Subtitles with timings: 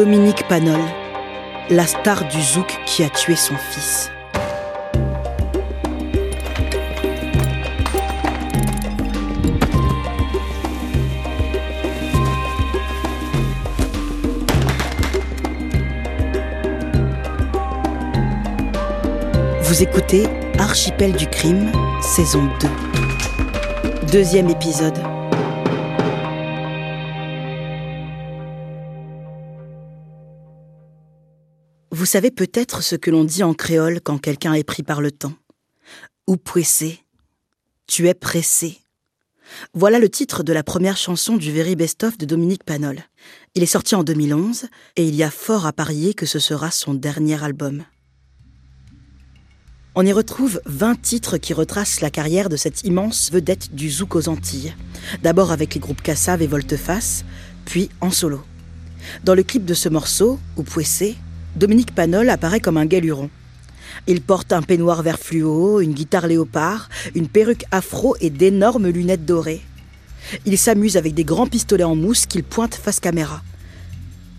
[0.00, 0.80] Dominique Panol,
[1.68, 4.10] la star du zouk qui a tué son fils.
[19.60, 20.26] Vous écoutez
[20.58, 22.68] Archipel du crime, saison 2.
[24.10, 24.98] Deuxième épisode.
[32.10, 35.34] Savez peut-être ce que l'on dit en créole quand quelqu'un est pris par le temps.
[36.26, 36.98] Ou pressé.
[37.86, 38.78] Tu es pressé.
[39.74, 42.98] Voilà le titre de la première chanson du Very Best of de Dominique Panol.
[43.54, 44.64] Il est sorti en 2011
[44.96, 47.84] et il y a fort à parier que ce sera son dernier album.
[49.94, 54.16] On y retrouve 20 titres qui retracent la carrière de cette immense vedette du zouk
[54.16, 54.74] aux Antilles.
[55.22, 57.24] D'abord avec les groupes Cassav et Volteface,
[57.66, 58.42] puis en solo.
[59.22, 61.16] Dans le clip de ce morceau, ou Pouessé,
[61.56, 63.30] Dominique Panol apparaît comme un galuron.
[64.06, 69.26] Il porte un peignoir vert fluo, une guitare léopard, une perruque afro et d'énormes lunettes
[69.26, 69.62] dorées.
[70.46, 73.42] Il s'amuse avec des grands pistolets en mousse qu'il pointe face caméra.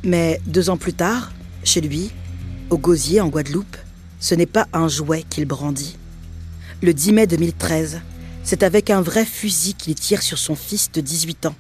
[0.04, 1.32] Mais deux ans plus tard,
[1.64, 2.12] chez lui,
[2.70, 3.78] au Gosier en Guadeloupe,
[4.20, 5.98] ce n'est pas un jouet qu'il brandit.
[6.82, 8.02] Le 10 mai 2013,
[8.44, 11.56] c'est avec un vrai fusil qu'il tire sur son fils de 18 ans.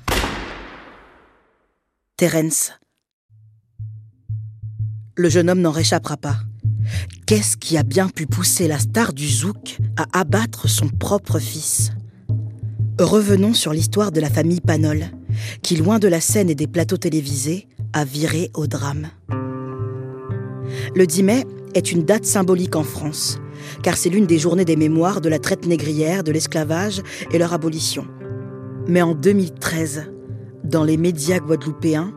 [2.17, 2.71] Terence,
[5.15, 6.37] le jeune homme n'en réchappera pas.
[7.25, 11.91] Qu'est-ce qui a bien pu pousser la star du zouk à abattre son propre fils?
[12.99, 15.05] Revenons sur l'histoire de la famille Panol,
[15.61, 19.07] qui, loin de la scène et des plateaux télévisés, a viré au drame.
[20.95, 23.39] Le 10 mai est une date symbolique en France,
[23.81, 27.53] car c'est l'une des journées des mémoires de la traite négrière, de l'esclavage et leur
[27.53, 28.05] abolition.
[28.87, 30.11] Mais en 2013,
[30.63, 32.13] dans les médias guadeloupéens,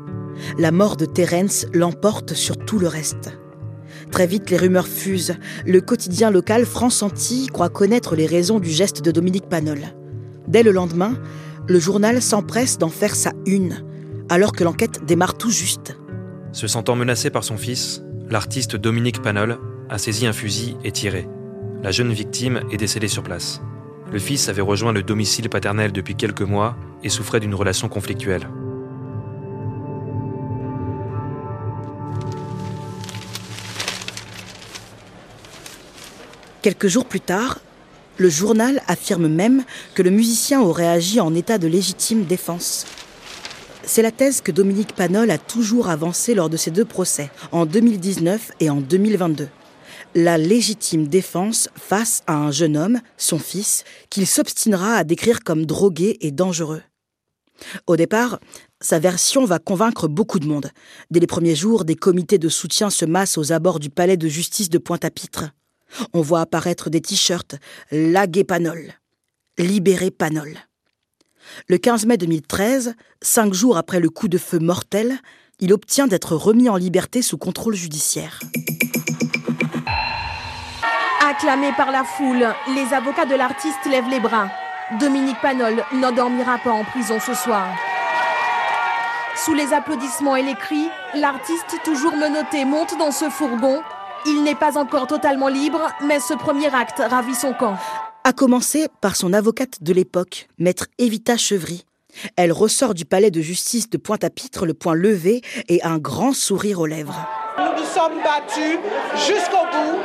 [0.59, 3.37] la mort de Terence l'emporte sur tout le reste.
[4.11, 5.37] Très vite, les rumeurs fusent.
[5.67, 9.81] Le quotidien local France Antilles croit connaître les raisons du geste de Dominique Panol.
[10.47, 11.15] Dès le lendemain,
[11.67, 13.85] le journal s'empresse d'en faire sa une,
[14.29, 15.97] alors que l'enquête démarre tout juste.
[16.53, 19.59] Se sentant menacé par son fils, l'artiste Dominique Panol
[19.89, 21.29] a saisi un fusil et tiré.
[21.83, 23.61] La jeune victime est décédée sur place.
[24.13, 28.49] Le fils avait rejoint le domicile paternel depuis quelques mois et souffrait d'une relation conflictuelle.
[36.65, 37.61] Quelques jours plus tard,
[38.17, 39.65] le journal affirme même
[39.95, 42.87] que le musicien aurait agi en état de légitime défense.
[43.83, 47.67] C'est la thèse que Dominique Panol a toujours avancée lors de ses deux procès, en
[47.67, 49.51] 2019 et en 2022.
[50.15, 55.67] La légitime défense face à un jeune homme, son fils, qu'il s'obstinera à décrire comme
[55.67, 56.81] drogué et dangereux.
[57.87, 58.41] Au départ,
[58.81, 60.71] sa version va convaincre beaucoup de monde.
[61.11, 64.29] Dès les premiers jours, des comités de soutien se massent aux abords du palais de
[64.29, 65.51] justice de Pointe-à-Pitre.
[66.13, 67.57] On voit apparaître des t-shirts
[67.91, 68.95] Laguer Panol,
[69.59, 70.57] Libérer Panol.
[71.69, 75.19] Le 15 mai 2013, cinq jours après le coup de feu mortel,
[75.61, 78.41] il obtient d'être remis en liberté sous contrôle judiciaire.
[81.21, 84.49] Acclamé par la foule, les avocats de l'artiste lèvent les bras.
[85.01, 87.69] Dominique Panol n'endormira pas en prison ce soir.
[89.37, 93.83] Sous les applaudissements et les cris, l'artiste toujours menotté monte dans ce fourgon
[94.27, 97.77] il n'est pas encore totalement libre, mais ce premier acte ravit son camp.
[98.25, 101.85] A commencer par son avocate de l'époque, maître Evita Chevry.
[102.37, 106.81] Elle ressort du palais de justice de Pointe-à-Pitre, le poing levé et un grand sourire
[106.81, 107.27] aux lèvres.
[107.59, 108.79] Nous nous sommes battus
[109.15, 109.99] jusqu'au bout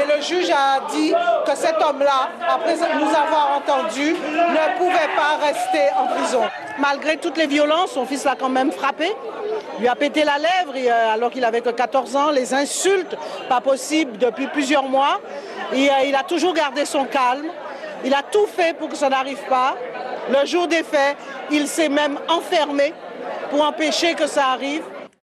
[0.00, 1.12] et le juge a dit
[1.46, 6.42] que cet homme-là, après nous avoir entendus, ne pouvait pas rester en prison.
[6.78, 9.12] Malgré toutes les violences, son fils l'a quand même frappé
[9.78, 13.16] lui a pété la lèvre euh, alors qu'il avait que 14 ans, les insultes,
[13.48, 15.20] pas possible depuis plusieurs mois.
[15.72, 17.46] Et, euh, il a toujours gardé son calme.
[18.04, 19.76] Il a tout fait pour que ça n'arrive pas.
[20.30, 21.16] Le jour des faits,
[21.50, 22.92] il s'est même enfermé
[23.50, 24.82] pour empêcher que ça arrive.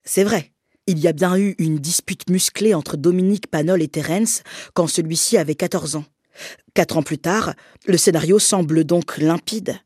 [0.03, 0.51] C'est vrai.
[0.89, 5.37] Il y a bien eu une dispute musclée entre Dominique Panol et Terence quand celui-ci
[5.37, 6.05] avait 14 ans.
[6.73, 7.53] Quatre ans plus tard,
[7.85, 9.79] le scénario semble donc limpide.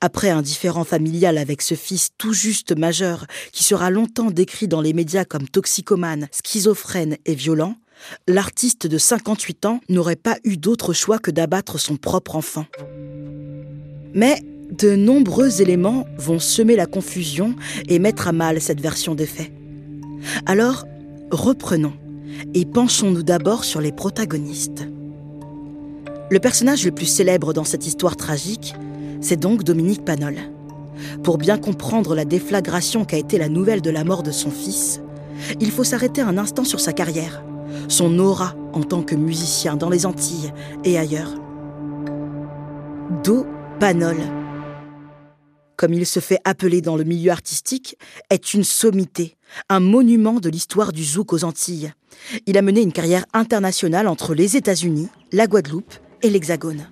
[0.00, 4.80] Après un différend familial avec ce fils tout juste majeur, qui sera longtemps décrit dans
[4.80, 7.76] les médias comme toxicomane, schizophrène et violent,
[8.26, 12.66] l'artiste de 58 ans n'aurait pas eu d'autre choix que d'abattre son propre enfant.
[14.14, 17.54] Mais de nombreux éléments vont semer la confusion
[17.88, 19.52] et mettre à mal cette version des faits.
[20.46, 20.86] Alors,
[21.30, 21.92] reprenons
[22.54, 24.86] et penchons-nous d'abord sur les protagonistes.
[26.30, 28.74] Le personnage le plus célèbre dans cette histoire tragique,
[29.20, 30.36] c'est donc Dominique Panol.
[31.22, 35.00] Pour bien comprendre la déflagration qu'a été la nouvelle de la mort de son fils,
[35.60, 37.44] il faut s'arrêter un instant sur sa carrière,
[37.88, 40.52] son aura en tant que musicien dans les Antilles
[40.84, 41.34] et ailleurs.
[43.22, 43.46] Do
[43.78, 44.16] Panol,
[45.76, 47.96] comme il se fait appeler dans le milieu artistique,
[48.30, 49.36] est une sommité,
[49.68, 51.92] un monument de l'histoire du zouk aux Antilles.
[52.46, 55.92] Il a mené une carrière internationale entre les États-Unis, la Guadeloupe
[56.22, 56.86] et l'Hexagone.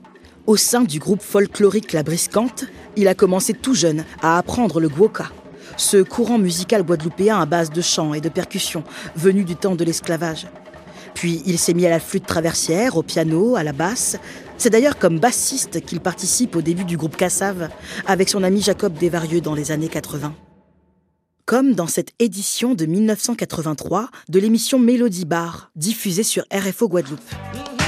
[0.47, 4.91] Au sein du groupe folklorique La Briscante, il a commencé tout jeune à apprendre le
[4.91, 5.31] guoka,
[5.79, 8.85] ce courant musical guadeloupéen à base de chants et de percussions
[9.17, 10.47] venu du temps de l'esclavage.
[11.15, 14.19] Puis il s'est mis à la flûte traversière, au piano, à la basse.
[14.59, 17.71] C'est d'ailleurs comme bassiste qu'il participe au début du groupe Cassav
[18.07, 20.35] avec son ami Jacob Desvarieux dans les années 80.
[21.47, 27.84] Comme dans cette édition de 1983 de l'émission Mélodie Bar, diffusée sur RFO Guadeloupe.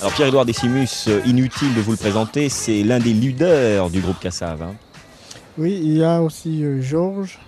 [0.00, 4.18] Alors Pierre-Édouard Décimus, euh, inutile de vous le présenter, c'est l'un des leaders du groupe
[4.18, 4.62] Cassav.
[4.62, 4.72] Hein.
[5.58, 7.38] Oui, il y a aussi euh, Georges,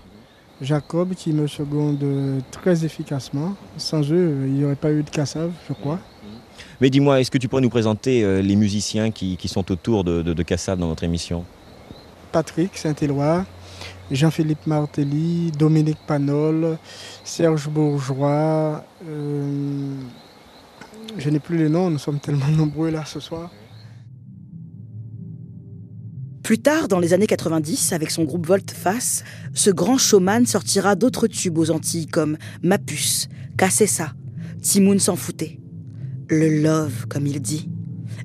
[0.60, 3.54] Jacob qui me seconde euh, très efficacement.
[3.78, 5.99] Sans eux, il n'y aurait pas eu de Cassav, je crois.
[6.82, 10.43] Mais dis-moi, est-ce que tu pourrais nous présenter les musiciens qui, sont autour de, de,
[10.43, 11.44] Cassav dans notre émission?
[12.32, 13.46] Patrick Saint-Éloi,
[14.10, 16.76] Jean-Philippe Martelly, Dominique Panol,
[17.25, 18.84] Serge Bourgeois,
[21.19, 23.50] je n'ai plus les noms, nous sommes tellement nombreux là ce soir.
[26.43, 29.23] Plus tard, dans les années 90, avec son groupe Volte-Face,
[29.55, 34.12] ce grand showman sortira d'autres tubes aux Antilles comme Mapus, Cassessa,
[34.61, 35.61] Timoun s'en foutait.
[36.29, 37.70] Le love, comme il dit,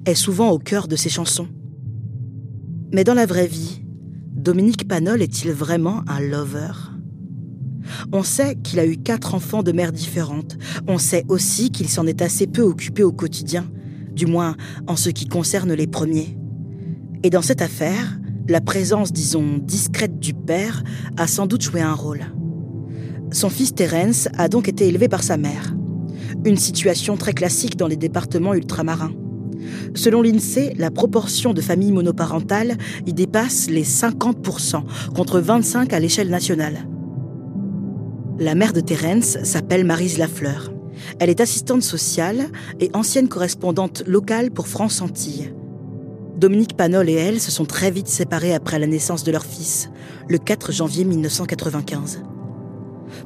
[0.06, 1.48] est souvent au cœur de ses chansons.
[2.92, 3.84] Mais dans la vraie vie,
[4.32, 6.72] Dominique Panol est-il vraiment un lover?
[8.12, 10.58] On sait qu'il a eu quatre enfants de mères différentes.
[10.88, 13.66] On sait aussi qu'il s'en est assez peu occupé au quotidien,
[14.14, 14.56] du moins
[14.88, 16.38] en ce qui concerne les premiers.
[17.24, 20.84] Et dans cette affaire, la présence, disons, discrète du père
[21.18, 22.26] a sans doute joué un rôle.
[23.32, 25.76] Son fils Terence a donc été élevé par sa mère.
[26.46, 29.12] Une situation très classique dans les départements ultramarins.
[29.96, 36.30] Selon l'INSEE, la proportion de familles monoparentales y dépasse les 50%, contre 25 à l'échelle
[36.30, 36.88] nationale.
[38.40, 40.72] La mère de Terence s'appelle Marise Lafleur.
[41.20, 42.50] Elle est assistante sociale
[42.80, 45.52] et ancienne correspondante locale pour France Antilles.
[46.36, 49.90] Dominique Panol et elle se sont très vite séparés après la naissance de leur fils,
[50.28, 52.22] le 4 janvier 1995.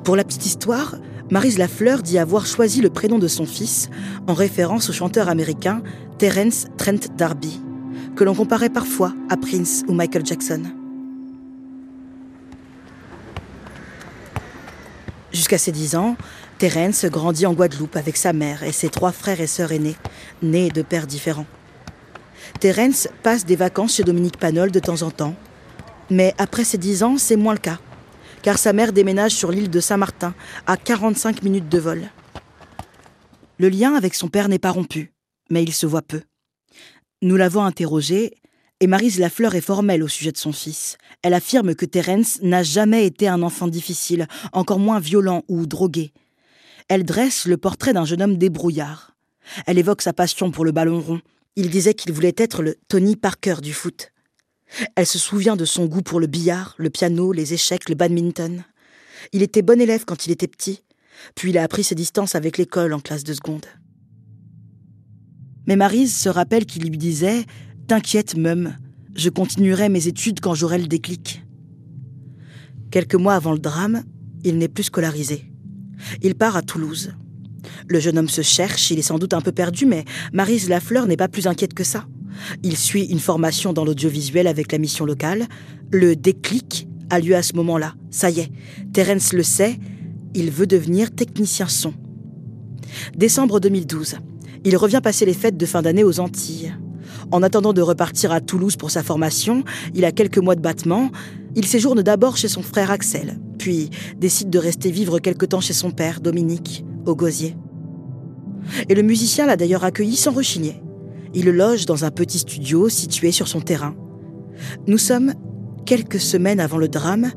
[0.05, 0.95] Pour la petite histoire,
[1.29, 3.89] Marise Lafleur dit avoir choisi le prénom de son fils
[4.27, 5.83] en référence au chanteur américain
[6.19, 7.59] Terence Trent D'Arby,
[8.15, 10.63] que l'on comparait parfois à Prince ou Michael Jackson.
[15.33, 16.17] Jusqu'à ses 10 ans,
[16.57, 19.95] Terence grandit en Guadeloupe avec sa mère et ses trois frères et sœurs aînés,
[20.41, 21.45] nés de pères différents.
[22.59, 25.35] Terence passe des vacances chez Dominique Panol de temps en temps,
[26.09, 27.79] mais après ses 10 ans, c'est moins le cas,
[28.41, 30.33] car sa mère déménage sur l'île de Saint-Martin,
[30.67, 32.09] à 45 minutes de vol.
[33.57, 35.13] Le lien avec son père n'est pas rompu,
[35.49, 36.21] mais il se voit peu.
[37.21, 38.33] Nous l'avons interrogé
[38.81, 40.97] et Marise Lafleur est formelle au sujet de son fils.
[41.21, 46.11] Elle affirme que Terence n'a jamais été un enfant difficile, encore moins violent ou drogué.
[46.89, 49.15] Elle dresse le portrait d'un jeune homme débrouillard.
[49.67, 51.21] Elle évoque sa passion pour le ballon rond.
[51.55, 54.11] Il disait qu'il voulait être le Tony Parker du foot.
[54.95, 58.63] Elle se souvient de son goût pour le billard, le piano, les échecs, le badminton.
[59.31, 60.81] Il était bon élève quand il était petit,
[61.35, 63.67] puis il a appris ses distances avec l'école en classe de seconde.
[65.67, 67.45] Mais Marise se rappelle qu'il lui disait
[67.91, 68.73] T'inquiète, Mum,
[69.15, 71.43] je continuerai mes études quand j'aurai le déclic.
[72.89, 74.05] Quelques mois avant le drame,
[74.45, 75.51] il n'est plus scolarisé.
[76.21, 77.11] Il part à Toulouse.
[77.89, 81.05] Le jeune homme se cherche, il est sans doute un peu perdu, mais Marise Lafleur
[81.05, 82.05] n'est pas plus inquiète que ça.
[82.63, 85.47] Il suit une formation dans l'audiovisuel avec la mission locale.
[85.91, 87.95] Le déclic a lieu à ce moment-là.
[88.09, 88.51] Ça y est,
[88.93, 89.77] Terence le sait,
[90.33, 91.93] il veut devenir technicien son.
[93.17, 94.15] Décembre 2012.
[94.63, 96.73] Il revient passer les fêtes de fin d'année aux Antilles.
[97.31, 99.63] En attendant de repartir à Toulouse pour sa formation,
[99.95, 101.09] il a quelques mois de battement.
[101.55, 105.73] Il séjourne d'abord chez son frère Axel, puis décide de rester vivre quelque temps chez
[105.73, 107.55] son père, Dominique, au Gosier.
[108.89, 110.81] Et le musicien l'a d'ailleurs accueilli sans rechigner.
[111.33, 113.95] Il loge dans un petit studio situé sur son terrain.
[114.87, 115.33] Nous sommes
[115.85, 117.31] quelques semaines avant le drame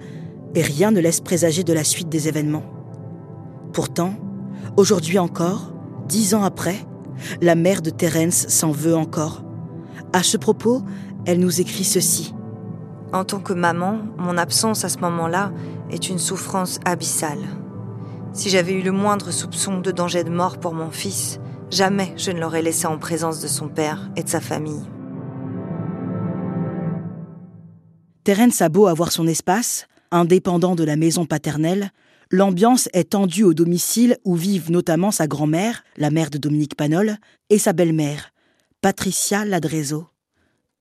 [0.57, 2.65] et rien ne laisse présager de la suite des événements.
[3.73, 4.15] Pourtant,
[4.77, 5.73] aujourd'hui encore,
[6.09, 6.77] dix ans après,
[7.41, 9.44] la mère de Terence s'en veut encore.
[10.15, 10.81] À ce propos,
[11.27, 12.33] elle nous écrit ceci.
[13.13, 15.53] En tant que maman, mon absence à ce moment-là
[15.91, 17.43] est une souffrance abyssale.
[18.33, 22.31] Si j'avais eu le moindre soupçon de danger de mort pour mon fils, jamais je
[22.31, 24.85] ne l'aurais laissé en présence de son père et de sa famille.
[28.23, 31.91] Terence a beau avoir son espace, indépendant de la maison paternelle,
[32.31, 37.17] l'ambiance est tendue au domicile où vivent notamment sa grand-mère, la mère de Dominique Panol,
[37.51, 38.31] et sa belle-mère,
[38.85, 40.09] Patricia Ladrezo.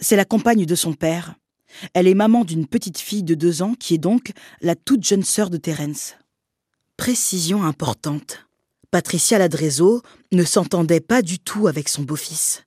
[0.02, 1.36] C'est la compagne de son père.
[1.94, 5.24] Elle est maman d'une petite fille de deux ans qui est donc la toute jeune
[5.24, 6.16] sœur de Terence.
[6.98, 8.46] Précision importante.
[8.92, 10.02] Patricia Ladrezo
[10.34, 12.66] ne s'entendait pas du tout avec son beau-fils.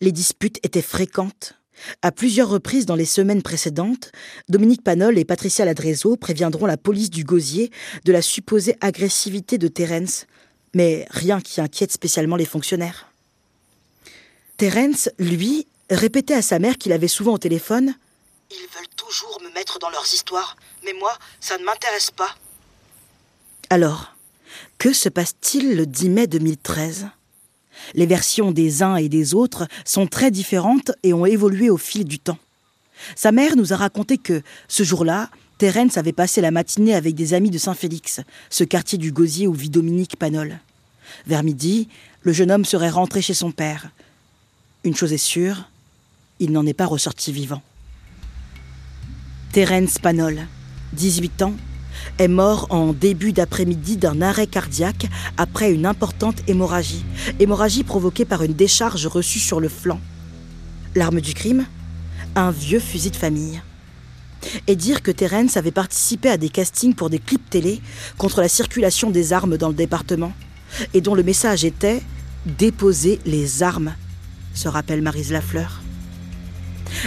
[0.00, 1.60] Les disputes étaient fréquentes.
[2.00, 4.12] À plusieurs reprises dans les semaines précédentes,
[4.48, 7.72] Dominique Panol et Patricia Ladrezo préviendront la police du Gosier
[8.04, 10.26] de la supposée agressivité de Terence,
[10.76, 13.10] mais rien qui inquiète spécialement les fonctionnaires.
[14.56, 17.94] Terence, lui, répétait à sa mère qu'il avait souvent au téléphone
[18.50, 22.34] Ils veulent toujours me mettre dans leurs histoires, mais moi, ça ne m'intéresse pas.
[23.68, 24.14] Alors,
[24.78, 27.08] que se passe-t-il le 10 mai 2013
[27.94, 32.04] les versions des uns et des autres sont très différentes et ont évolué au fil
[32.04, 32.38] du temps.
[33.14, 37.34] Sa mère nous a raconté que, ce jour-là, Terence avait passé la matinée avec des
[37.34, 40.58] amis de Saint-Félix, ce quartier du Gosier où vit Dominique Panol.
[41.26, 41.88] Vers midi,
[42.22, 43.90] le jeune homme serait rentré chez son père.
[44.84, 45.68] Une chose est sûre,
[46.38, 47.62] il n'en est pas ressorti vivant.
[49.52, 50.46] Terence Panol,
[50.92, 51.54] 18 ans,
[52.18, 55.06] est mort en début d'après-midi d'un arrêt cardiaque
[55.36, 57.04] après une importante hémorragie,
[57.40, 60.00] hémorragie provoquée par une décharge reçue sur le flanc.
[60.94, 61.66] L'arme du crime?
[62.34, 63.62] Un vieux fusil de famille.
[64.66, 67.80] Et dire que Terence avait participé à des castings pour des clips télé
[68.18, 70.32] contre la circulation des armes dans le département,
[70.92, 72.02] et dont le message était
[72.44, 73.94] Déposer les armes,
[74.56, 75.82] se rappelle Marise Lafleur.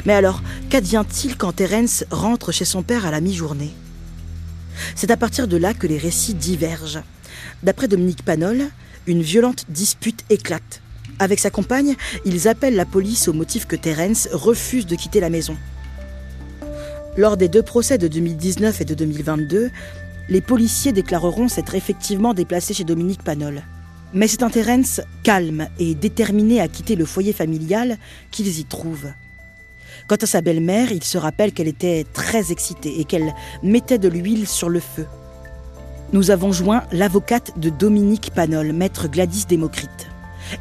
[0.06, 3.74] Mais alors, qu'advient-il quand Terence rentre chez son père à la mi-journée?
[4.96, 7.04] C'est à partir de là que les récits divergent.
[7.64, 8.64] D'après Dominique Panol,
[9.08, 10.82] une violente dispute éclate.
[11.18, 15.30] Avec sa compagne, ils appellent la police au motif que Terence refuse de quitter la
[15.30, 15.58] maison.
[17.18, 19.72] Lors des deux procès de 2019 et de 2022,
[20.30, 23.64] les policiers déclareront s'être effectivement déplacés chez Dominique Panol.
[24.14, 27.98] Mais c'est un Terence calme et déterminé à quitter le foyer familial
[28.32, 29.12] qu'ils y trouvent.
[30.08, 34.08] Quant à sa belle-mère, il se rappelle qu'elle était très excitée et qu'elle mettait de
[34.08, 35.06] l'huile sur le feu.
[36.12, 40.08] Nous avons joint l'avocate de Dominique Panol, maître Gladys Démocrite.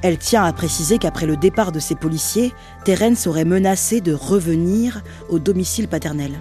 [0.03, 2.53] Elle tient à préciser qu'après le départ de ses policiers,
[2.85, 6.33] Terence aurait menacé de revenir au domicile paternel.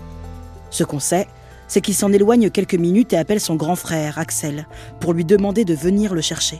[0.70, 1.28] Ce qu'on sait,
[1.70, 4.68] c'est qu'il s'en éloigne quelques minutes et appelle son grand frère, Axel,
[5.00, 6.60] pour lui demander de venir le chercher.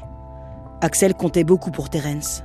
[0.82, 2.44] Axel comptait beaucoup pour Terence.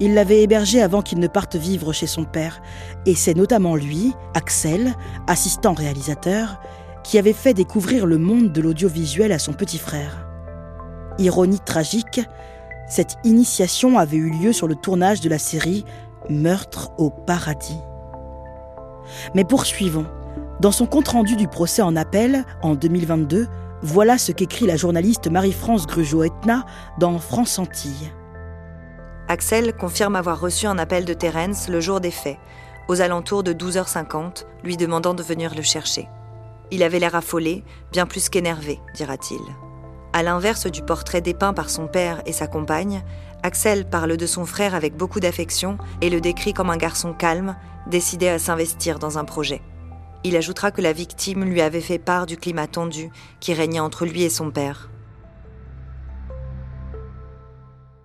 [0.00, 2.60] Il l'avait hébergé avant qu'il ne parte vivre chez son père,
[3.06, 4.94] et c'est notamment lui, Axel,
[5.26, 6.60] assistant réalisateur,
[7.02, 10.26] qui avait fait découvrir le monde de l'audiovisuel à son petit frère.
[11.18, 12.20] Ironie tragique,
[12.88, 15.84] cette initiation avait eu lieu sur le tournage de la série
[16.28, 17.78] Meurtre au paradis.
[19.34, 20.06] Mais poursuivons.
[20.60, 23.48] Dans son compte-rendu du procès en appel, en 2022,
[23.82, 26.64] voilà ce qu'écrit la journaliste Marie-France Grugeot-Etna
[26.98, 28.12] dans France Antilles.
[29.28, 32.38] Axel confirme avoir reçu un appel de Terence le jour des faits,
[32.88, 36.08] aux alentours de 12h50, lui demandant de venir le chercher.
[36.70, 39.40] Il avait l'air affolé, bien plus qu'énervé, dira-t-il.
[40.12, 43.02] À l'inverse du portrait dépeint par son père et sa compagne,
[43.42, 47.56] Axel parle de son frère avec beaucoup d'affection et le décrit comme un garçon calme,
[47.88, 49.60] décidé à s'investir dans un projet.
[50.24, 53.10] Il ajoutera que la victime lui avait fait part du climat tendu
[53.40, 54.88] qui régnait entre lui et son père.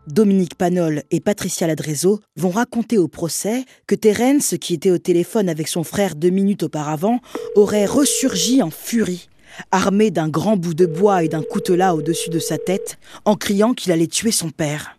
[0.07, 5.49] Dominique Panol et Patricia Ladrezo vont raconter au procès que Terence, qui était au téléphone
[5.49, 7.19] avec son frère deux minutes auparavant,
[7.55, 9.27] aurait ressurgi en furie,
[9.71, 13.73] armé d'un grand bout de bois et d'un coutelas au-dessus de sa tête, en criant
[13.73, 14.96] qu'il allait tuer son père.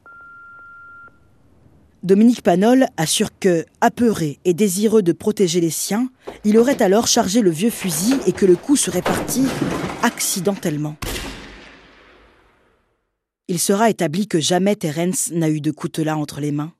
[2.08, 6.08] Dominique Panol assure que, apeuré et désireux de protéger les siens,
[6.44, 9.44] il aurait alors chargé le vieux fusil et que le coup serait parti
[10.02, 10.96] accidentellement
[13.48, 16.72] il sera établi que jamais Terence n'a eu de coutelas entre les mains.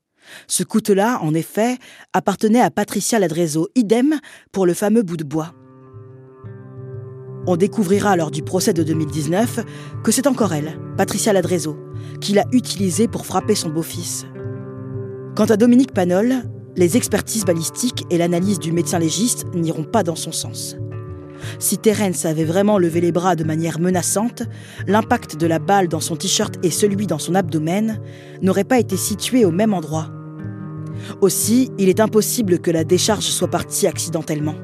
[0.47, 1.79] Ce coutelas, en effet,
[2.13, 4.21] appartenait à Patricia Ladrezo, idem
[4.53, 5.55] pour le fameux bout de bois.
[7.47, 9.61] On découvrira lors du procès de 2019
[10.05, 11.79] que c'est encore elle, Patricia Ladrezo,
[12.21, 14.27] qui l'a utilisé pour frapper son beau-fils.
[15.39, 16.35] Quant à Dominique Panol,
[16.75, 20.77] les expertises balistiques et l'analyse du médecin légiste n'iront pas dans son sens.
[21.61, 24.43] Si Terence avait vraiment levé les bras de manière menaçante,
[24.89, 28.01] l'impact de la balle dans son t-shirt et celui dans son abdomen
[28.43, 30.11] n'auraient pas été situés au même endroit.
[31.21, 34.57] Aussi, il est impossible que la décharge soit partie accidentellement.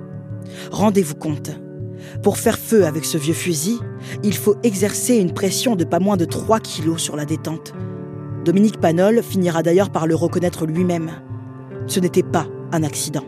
[0.72, 1.52] Rendez-vous compte.
[2.24, 3.78] Pour faire feu avec ce vieux fusil,
[4.24, 7.74] il faut exercer une pression de pas moins de 3 kilos sur la détente.
[8.44, 11.10] Dominique Panol finira d'ailleurs par le reconnaître lui-même.
[11.86, 13.24] Ce n'était pas un accident.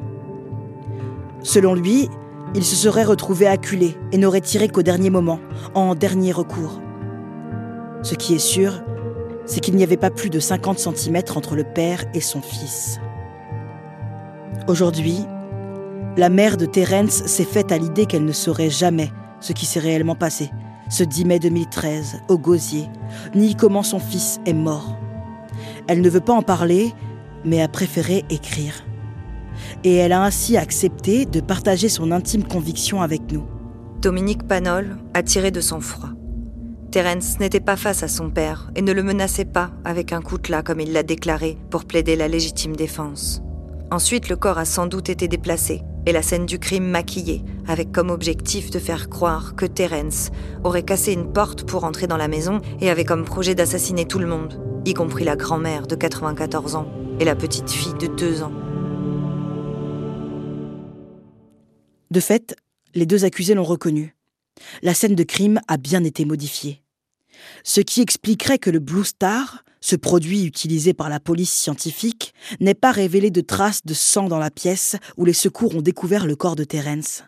[1.43, 2.09] Selon lui,
[2.55, 5.41] il se serait retrouvé acculé et n'aurait tiré qu'au dernier moment,
[5.75, 6.81] en dernier recours.
[8.03, 8.83] Ce qui est sûr,
[9.47, 13.01] c'est qu'il n'y avait pas plus de 50 cm entre le père et son fils.
[14.69, 15.25] Aujourd'hui,
[16.17, 19.81] la mère de Terence s'est faite à l'idée qu'elle ne saurait jamais ce qui s'est
[19.81, 20.51] réellement passé
[20.89, 22.89] ce 10 mai 2013 au Gosier,
[23.35, 24.97] ni comment son fils est mort.
[25.89, 26.93] Elle ne veut pas en parler,
[27.45, 28.85] mais a préféré écrire.
[29.85, 33.47] Et elle a ainsi accepté de partager son intime conviction avec nous.
[34.03, 36.11] Dominique Panol a tiré de son froid.
[36.91, 40.63] Terence n'était pas face à son père et ne le menaçait pas avec un coutelas
[40.63, 43.43] comme il l'a déclaré pour plaider la légitime défense.
[43.91, 47.93] Ensuite, le corps a sans doute été déplacé et la scène du crime maquillée, avec
[47.93, 50.31] comme objectif de faire croire que Terence
[50.65, 54.21] aurait cassé une porte pour entrer dans la maison et avait comme projet d'assassiner tout
[54.21, 58.43] le monde, y compris la grand-mère de 94 ans et la petite fille de 2
[58.43, 58.53] ans.
[62.13, 62.57] De fait,
[62.95, 64.17] les deux accusés l'ont reconnu.
[64.83, 66.83] La scène de crime a bien été modifiée.
[67.65, 72.75] Ce qui expliquerait que le Blue Star, ce produit utilisé par la police scientifique, n'ait
[72.75, 76.35] pas révélé de traces de sang dans la pièce où les secours ont découvert le
[76.35, 77.23] corps de Terence.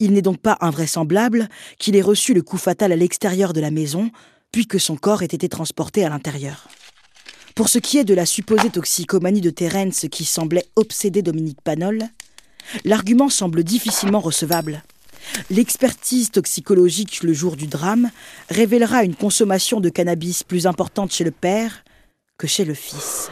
[0.00, 3.70] Il n'est donc pas invraisemblable qu'il ait reçu le coup fatal à l'extérieur de la
[3.70, 4.10] maison,
[4.50, 6.66] puis que son corps ait été transporté à l'intérieur.
[7.54, 12.02] Pour ce qui est de la supposée toxicomanie de Terence qui semblait obséder Dominique Panol,
[12.84, 14.82] l'argument semble difficilement recevable.
[15.50, 18.10] L'expertise toxicologique le jour du drame
[18.50, 21.84] révélera une consommation de cannabis plus importante chez le père
[22.38, 23.30] que chez le fils.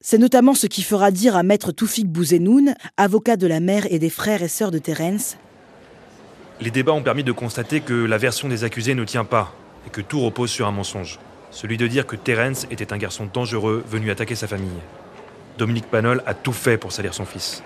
[0.00, 3.98] C'est notamment ce qui fera dire à maître Toufik Bouzenoun, avocat de la mère et
[3.98, 5.36] des frères et sœurs de Terence,
[6.60, 9.54] Les débats ont permis de constater que la version des accusés ne tient pas
[9.86, 11.20] et que tout repose sur un mensonge.
[11.52, 14.80] Celui de dire que Terence était un garçon dangereux venu attaquer sa famille.
[15.56, 17.62] Dominique Panol a tout fait pour salir son fils.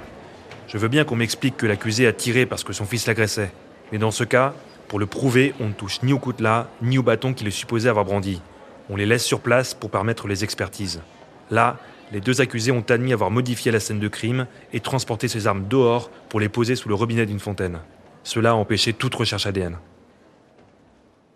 [0.72, 3.52] Je veux bien qu'on m'explique que l'accusé a tiré parce que son fils l'agressait.
[3.92, 4.54] Mais dans ce cas,
[4.88, 7.90] pour le prouver, on ne touche ni au coutelas, ni au bâton qu'il est supposé
[7.90, 8.40] avoir brandi.
[8.88, 11.02] On les laisse sur place pour permettre les expertises.
[11.50, 11.78] Là,
[12.10, 15.68] les deux accusés ont admis avoir modifié la scène de crime et transporté ces armes
[15.68, 17.80] dehors pour les poser sous le robinet d'une fontaine.
[18.24, 19.76] Cela a empêché toute recherche ADN.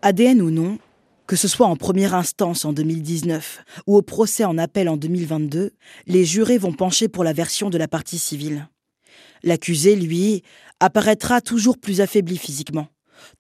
[0.01, 0.79] ADN ou non,
[1.27, 5.73] que ce soit en première instance en 2019 ou au procès en appel en 2022,
[6.07, 8.67] les jurés vont pencher pour la version de la partie civile.
[9.43, 10.43] L'accusé, lui,
[10.81, 12.89] apparaîtra toujours plus affaibli physiquement,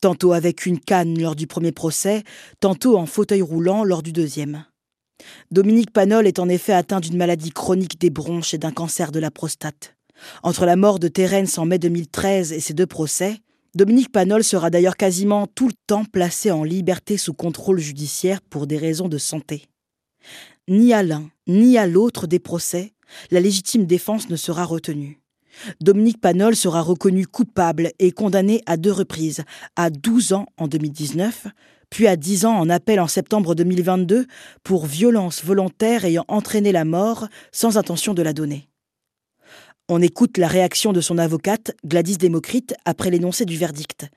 [0.00, 2.22] tantôt avec une canne lors du premier procès,
[2.60, 4.64] tantôt en fauteuil roulant lors du deuxième.
[5.50, 9.20] Dominique Panol est en effet atteint d'une maladie chronique des bronches et d'un cancer de
[9.20, 9.96] la prostate.
[10.42, 13.38] Entre la mort de Terence en mai 2013 et ses deux procès,
[13.74, 18.66] Dominique Panol sera d'ailleurs quasiment tout le temps placé en liberté sous contrôle judiciaire pour
[18.66, 19.68] des raisons de santé.
[20.68, 22.94] Ni à l'un, ni à l'autre des procès,
[23.30, 25.20] la légitime défense ne sera retenue.
[25.80, 29.42] Dominique Panol sera reconnu coupable et condamné à deux reprises,
[29.76, 31.46] à 12 ans en 2019,
[31.90, 34.26] puis à 10 ans en appel en septembre 2022
[34.62, 38.68] pour violence volontaire ayant entraîné la mort sans intention de la donner.
[39.88, 44.08] On écoute la réaction de son avocate, Gladys Démocrite, après l'énoncé du verdict.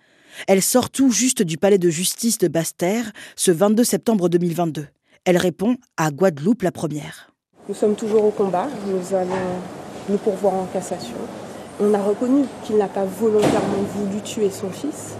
[0.47, 4.87] Elle sort tout juste du palais de justice de Basse-Terre ce 22 septembre 2022.
[5.25, 7.33] Elle répond à Guadeloupe la première.
[7.67, 8.67] Nous sommes toujours au combat.
[8.87, 9.78] Nous allons
[10.09, 11.15] nous pourvoir en cassation.
[11.81, 15.13] On a reconnu qu'il n'a pas volontairement voulu tuer son fils,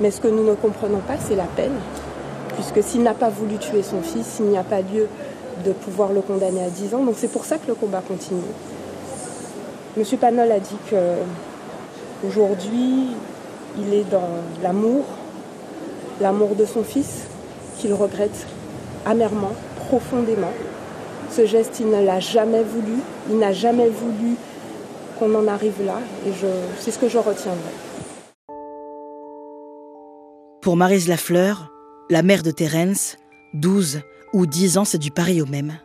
[0.00, 1.74] mais ce que nous ne comprenons pas, c'est la peine,
[2.54, 5.08] puisque s'il n'a pas voulu tuer son fils, il n'y a pas lieu
[5.64, 7.02] de pouvoir le condamner à 10 ans.
[7.02, 8.40] Donc c'est pour ça que le combat continue.
[9.96, 10.96] Monsieur Panol a dit que
[12.26, 13.08] aujourd'hui,
[13.78, 14.28] il est dans
[14.62, 15.04] l'amour,
[16.20, 17.24] l'amour de son fils,
[17.78, 18.46] qu'il regrette
[19.06, 19.52] amèrement,
[19.88, 20.52] profondément.
[21.30, 23.00] Ce geste, il ne l'a jamais voulu.
[23.30, 24.36] Il n'a jamais voulu
[25.18, 25.98] qu'on en arrive là.
[26.26, 26.32] Et
[26.78, 27.72] c'est ce que je retiendrai.
[30.62, 31.70] Pour Marise Lafleur,
[32.10, 33.16] la mère de Terence,
[33.54, 34.00] 12
[34.32, 35.78] ou 10 ans, c'est du pareil au même.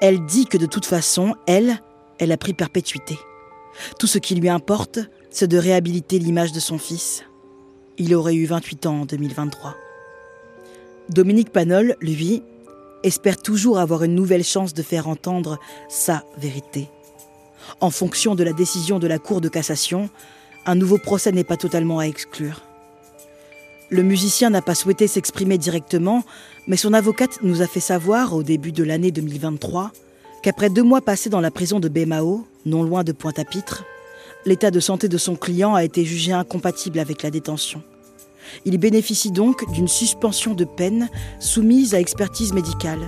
[0.00, 1.80] Elle dit que de toute façon, elle,
[2.18, 3.18] elle a pris perpétuité.
[3.98, 4.98] Tout ce qui lui importe,
[5.30, 7.24] c'est de réhabiliter l'image de son fils.
[7.98, 9.74] Il aurait eu 28 ans en 2023.
[11.10, 12.42] Dominique Panol, lui,
[13.06, 16.88] espère toujours avoir une nouvelle chance de faire entendre sa vérité.
[17.80, 20.10] En fonction de la décision de la Cour de cassation,
[20.66, 22.62] un nouveau procès n'est pas totalement à exclure.
[23.88, 26.24] Le musicien n'a pas souhaité s'exprimer directement,
[26.66, 29.92] mais son avocate nous a fait savoir au début de l'année 2023
[30.42, 33.84] qu'après deux mois passés dans la prison de Bémao, non loin de Pointe-à-Pitre,
[34.44, 37.82] l'état de santé de son client a été jugé incompatible avec la détention.
[38.64, 43.00] Il bénéficie donc d'une suspension de peine soumise à expertise médicale.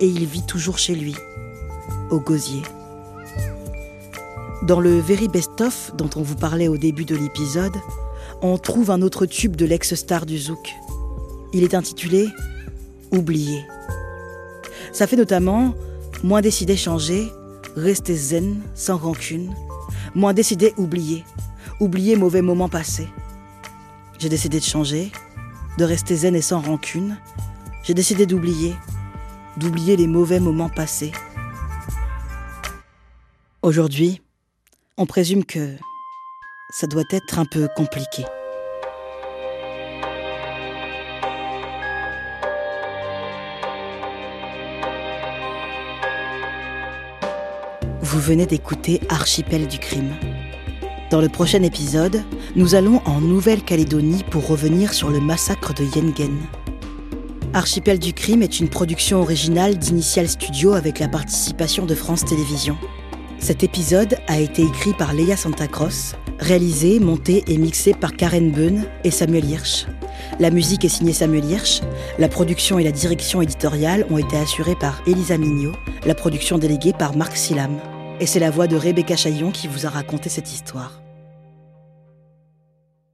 [0.00, 1.14] Et il vit toujours chez lui,
[2.10, 2.62] au gosier.
[4.62, 7.76] Dans le Very Best Of dont on vous parlait au début de l'épisode,
[8.42, 10.74] on trouve un autre tube de l'ex-star du zouk.
[11.52, 12.28] Il est intitulé
[13.10, 13.64] Oublié.
[14.92, 15.74] Ça fait notamment
[16.24, 17.32] Moins décidé changer,
[17.76, 19.54] rester zen, sans rancune.
[20.16, 21.24] Moins décidé oublier,
[21.78, 23.06] oublier mauvais moments passés.
[24.18, 25.12] J'ai décidé de changer,
[25.78, 27.18] de rester zen et sans rancune.
[27.84, 28.74] J'ai décidé d'oublier,
[29.56, 31.12] d'oublier les mauvais moments passés.
[33.62, 34.20] Aujourd'hui,
[34.96, 35.76] on présume que
[36.70, 38.24] ça doit être un peu compliqué.
[48.02, 50.12] Vous venez d'écouter Archipel du crime.
[51.10, 52.22] Dans le prochain épisode,
[52.54, 56.36] nous allons en Nouvelle-Calédonie pour revenir sur le massacre de Yengen.
[57.54, 62.76] Archipel du crime est une production originale d'Initial Studio avec la participation de France Télévisions.
[63.38, 68.84] Cet épisode a été écrit par Leia Santacross, réalisé, monté et mixé par Karen Beun
[69.02, 69.86] et Samuel Hirsch.
[70.40, 71.80] La musique est signée Samuel Hirsch,
[72.18, 75.72] la production et la direction éditoriale ont été assurées par Elisa Mignot,
[76.04, 77.78] la production déléguée par Marc Silam.
[78.20, 81.00] Et c'est la voix de Rebecca Chaillon qui vous a raconté cette histoire.